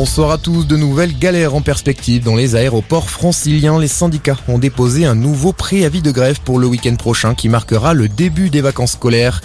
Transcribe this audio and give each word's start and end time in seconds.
Bonsoir 0.00 0.30
à 0.30 0.38
tous. 0.38 0.66
De 0.66 0.78
nouvelles 0.78 1.18
galères 1.18 1.54
en 1.54 1.60
perspective 1.60 2.24
dans 2.24 2.34
les 2.34 2.56
aéroports 2.56 3.10
franciliens. 3.10 3.78
Les 3.78 3.86
syndicats 3.86 4.38
ont 4.48 4.56
déposé 4.56 5.04
un 5.04 5.14
nouveau 5.14 5.52
préavis 5.52 6.00
de 6.00 6.10
grève 6.10 6.40
pour 6.42 6.58
le 6.58 6.66
week-end 6.66 6.96
prochain 6.96 7.34
qui 7.34 7.50
marquera 7.50 7.92
le 7.92 8.08
début 8.08 8.48
des 8.48 8.62
vacances 8.62 8.92
scolaires. 8.92 9.42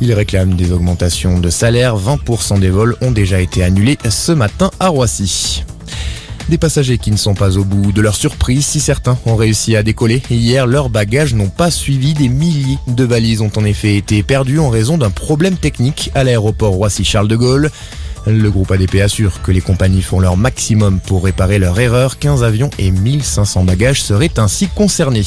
Ils 0.00 0.12
réclament 0.12 0.56
des 0.56 0.72
augmentations 0.72 1.38
de 1.38 1.50
salaire. 1.50 1.96
20% 1.96 2.58
des 2.58 2.70
vols 2.70 2.96
ont 3.00 3.12
déjà 3.12 3.40
été 3.40 3.62
annulés 3.62 3.96
ce 4.10 4.32
matin 4.32 4.72
à 4.80 4.88
Roissy. 4.88 5.62
Des 6.48 6.58
passagers 6.58 6.98
qui 6.98 7.12
ne 7.12 7.16
sont 7.16 7.34
pas 7.34 7.56
au 7.56 7.64
bout 7.64 7.92
de 7.92 8.00
leur 8.00 8.16
surprise 8.16 8.66
si 8.66 8.80
certains 8.80 9.16
ont 9.24 9.36
réussi 9.36 9.76
à 9.76 9.84
décoller. 9.84 10.20
Hier, 10.32 10.66
leurs 10.66 10.90
bagages 10.90 11.34
n'ont 11.34 11.48
pas 11.48 11.70
suivi. 11.70 12.14
Des 12.14 12.28
milliers 12.28 12.78
de 12.88 13.04
valises 13.04 13.40
ont 13.40 13.52
en 13.54 13.64
effet 13.64 13.98
été 13.98 14.24
perdues 14.24 14.58
en 14.58 14.68
raison 14.68 14.98
d'un 14.98 15.10
problème 15.10 15.54
technique 15.54 16.10
à 16.16 16.24
l'aéroport 16.24 16.72
Roissy-Charles 16.72 17.28
de 17.28 17.36
Gaulle. 17.36 17.70
Le 18.26 18.50
groupe 18.50 18.70
ADP 18.70 18.96
assure 18.96 19.42
que 19.42 19.50
les 19.50 19.60
compagnies 19.60 20.02
font 20.02 20.20
leur 20.20 20.36
maximum 20.36 21.00
pour 21.00 21.24
réparer 21.24 21.58
leur 21.58 21.78
erreur. 21.80 22.18
15 22.18 22.44
avions 22.44 22.70
et 22.78 22.90
1500 22.90 23.64
bagages 23.64 24.02
seraient 24.02 24.38
ainsi 24.38 24.68
concernés. 24.68 25.24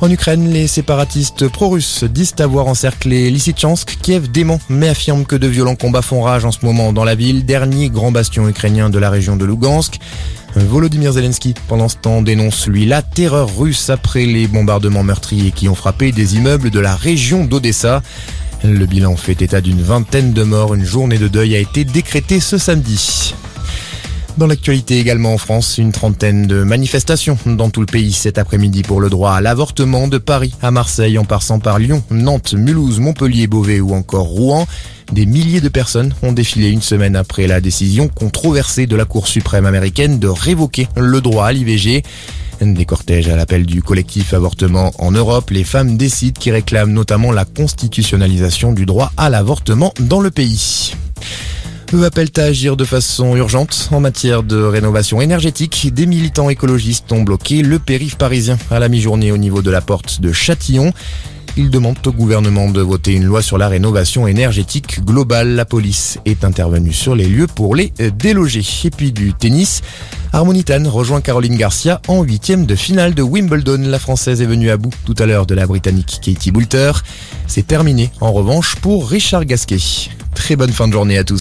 En 0.00 0.10
Ukraine, 0.10 0.50
les 0.50 0.66
séparatistes 0.66 1.46
pro-russes 1.48 2.04
disent 2.04 2.34
avoir 2.38 2.66
encerclé 2.66 3.30
Lysychansk. 3.30 3.98
Kiev 4.00 4.30
dément 4.30 4.58
mais 4.68 4.88
affirme 4.88 5.26
que 5.26 5.36
de 5.36 5.46
violents 5.46 5.76
combats 5.76 6.02
font 6.02 6.22
rage 6.22 6.44
en 6.44 6.52
ce 6.52 6.64
moment 6.64 6.92
dans 6.92 7.04
la 7.04 7.14
ville, 7.14 7.44
dernier 7.44 7.90
grand 7.90 8.10
bastion 8.10 8.48
ukrainien 8.48 8.88
de 8.88 8.98
la 8.98 9.10
région 9.10 9.36
de 9.36 9.44
Lugansk. 9.44 9.98
Volodymyr 10.56 11.12
Zelensky, 11.12 11.54
pendant 11.68 11.88
ce 11.88 11.96
temps, 11.96 12.22
dénonce 12.22 12.66
lui 12.66 12.86
la 12.86 13.02
terreur 13.02 13.56
russe 13.56 13.90
après 13.90 14.24
les 14.24 14.48
bombardements 14.48 15.04
meurtriers 15.04 15.52
qui 15.52 15.68
ont 15.68 15.74
frappé 15.74 16.10
des 16.12 16.36
immeubles 16.36 16.70
de 16.70 16.80
la 16.80 16.96
région 16.96 17.44
d'Odessa. 17.44 18.02
Le 18.62 18.84
bilan 18.84 19.16
fait 19.16 19.40
état 19.40 19.60
d'une 19.60 19.80
vingtaine 19.80 20.32
de 20.32 20.42
morts. 20.42 20.74
Une 20.74 20.84
journée 20.84 21.18
de 21.18 21.28
deuil 21.28 21.56
a 21.56 21.58
été 21.58 21.84
décrétée 21.84 22.40
ce 22.40 22.58
samedi. 22.58 23.34
Dans 24.36 24.46
l'actualité 24.46 24.98
également 24.98 25.34
en 25.34 25.38
France, 25.38 25.78
une 25.78 25.92
trentaine 25.92 26.46
de 26.46 26.62
manifestations 26.62 27.38
dans 27.46 27.70
tout 27.70 27.80
le 27.80 27.86
pays 27.86 28.12
cet 28.12 28.38
après-midi 28.38 28.82
pour 28.82 29.00
le 29.00 29.10
droit 29.10 29.32
à 29.32 29.40
l'avortement 29.40 30.08
de 30.08 30.18
Paris 30.18 30.54
à 30.62 30.70
Marseille 30.70 31.18
en 31.18 31.24
passant 31.24 31.58
par 31.58 31.78
Lyon, 31.78 32.02
Nantes, 32.10 32.54
Mulhouse, 32.54 33.00
Montpellier, 33.00 33.46
Beauvais 33.46 33.80
ou 33.80 33.94
encore 33.94 34.26
Rouen. 34.26 34.66
Des 35.12 35.26
milliers 35.26 35.60
de 35.60 35.68
personnes 35.68 36.14
ont 36.22 36.32
défilé 36.32 36.68
une 36.68 36.82
semaine 36.82 37.16
après 37.16 37.46
la 37.46 37.60
décision 37.60 38.08
controversée 38.08 38.86
de 38.86 38.94
la 38.94 39.04
Cour 39.04 39.26
suprême 39.26 39.66
américaine 39.66 40.18
de 40.18 40.28
révoquer 40.28 40.86
le 40.96 41.20
droit 41.20 41.46
à 41.46 41.52
l'IVG. 41.52 42.02
Des 42.60 42.84
cortèges 42.84 43.28
à 43.28 43.36
l'appel 43.36 43.64
du 43.64 43.82
collectif 43.82 44.34
avortement 44.34 44.92
en 44.98 45.12
Europe, 45.12 45.48
les 45.48 45.64
femmes 45.64 45.96
décident 45.96 46.38
qui 46.38 46.50
réclament 46.50 46.92
notamment 46.92 47.32
la 47.32 47.46
constitutionnalisation 47.46 48.72
du 48.72 48.84
droit 48.84 49.12
à 49.16 49.30
l'avortement 49.30 49.94
dans 49.98 50.20
le 50.20 50.30
pays. 50.30 50.92
Eux 51.94 52.04
appellent 52.04 52.30
à 52.36 52.42
agir 52.42 52.76
de 52.76 52.84
façon 52.84 53.34
urgente 53.34 53.88
en 53.92 54.00
matière 54.00 54.42
de 54.42 54.62
rénovation 54.62 55.22
énergétique. 55.22 55.88
Des 55.94 56.04
militants 56.04 56.50
écologistes 56.50 57.10
ont 57.12 57.22
bloqué 57.22 57.62
le 57.62 57.78
périph' 57.78 58.16
parisien 58.16 58.58
à 58.70 58.78
la 58.78 58.90
mi-journée 58.90 59.32
au 59.32 59.38
niveau 59.38 59.62
de 59.62 59.70
la 59.70 59.80
porte 59.80 60.20
de 60.20 60.30
Châtillon. 60.30 60.92
Ils 61.56 61.70
demandent 61.70 62.06
au 62.06 62.12
gouvernement 62.12 62.70
de 62.70 62.80
voter 62.80 63.12
une 63.12 63.24
loi 63.24 63.42
sur 63.42 63.58
la 63.58 63.68
rénovation 63.68 64.26
énergétique 64.26 65.04
globale. 65.04 65.54
La 65.54 65.64
police 65.64 66.18
est 66.24 66.44
intervenue 66.44 66.92
sur 66.92 67.14
les 67.14 67.26
lieux 67.26 67.46
pour 67.46 67.74
les 67.74 67.92
déloger. 68.18 68.64
Et 68.84 68.90
puis 68.90 69.12
du 69.12 69.34
tennis. 69.34 69.82
Harmonitan 70.32 70.88
rejoint 70.88 71.20
Caroline 71.20 71.56
Garcia 71.56 72.00
en 72.08 72.22
huitième 72.22 72.66
de 72.66 72.74
finale 72.74 73.14
de 73.14 73.22
Wimbledon. 73.22 73.82
La 73.86 73.98
Française 73.98 74.40
est 74.42 74.46
venue 74.46 74.70
à 74.70 74.76
bout 74.76 74.92
tout 75.04 75.14
à 75.18 75.26
l'heure 75.26 75.46
de 75.46 75.54
la 75.54 75.66
Britannique 75.66 76.20
Katie 76.22 76.50
Boulter. 76.52 76.92
C'est 77.46 77.66
terminé 77.66 78.10
en 78.20 78.32
revanche 78.32 78.76
pour 78.76 79.08
Richard 79.08 79.44
Gasquet. 79.44 79.78
Très 80.34 80.56
bonne 80.56 80.72
fin 80.72 80.86
de 80.86 80.92
journée 80.92 81.18
à 81.18 81.24
tous. 81.24 81.38